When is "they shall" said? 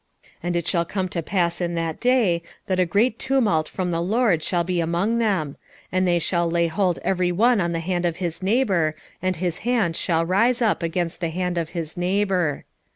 6.07-6.49